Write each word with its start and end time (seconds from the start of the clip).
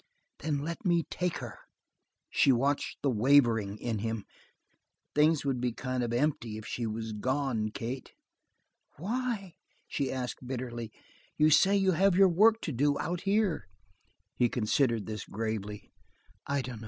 "Then 0.39 0.63
let 0.63 0.83
me 0.83 1.03
take 1.11 1.37
her." 1.37 1.59
She 2.31 2.51
watched 2.51 3.03
the 3.03 3.09
wavering 3.11 3.77
in 3.77 3.99
him. 3.99 4.25
"Things 5.13 5.45
would 5.45 5.61
be 5.61 5.73
kind 5.73 6.01
of 6.01 6.11
empty 6.11 6.57
if 6.57 6.65
she 6.65 6.87
was 6.87 7.13
gone, 7.13 7.69
Kate." 7.69 8.11
"Why?" 8.97 9.53
she 9.85 10.11
asked 10.11 10.47
bitterly. 10.47 10.91
"You 11.37 11.51
say 11.51 11.77
you 11.77 11.91
have 11.91 12.15
your 12.15 12.29
work 12.29 12.61
to 12.61 12.71
do 12.71 12.97
out 12.97 13.21
here?" 13.29 13.67
He 14.33 14.49
considered 14.49 15.05
this 15.05 15.23
gravely. 15.23 15.91
"I 16.47 16.63
dunno. 16.63 16.79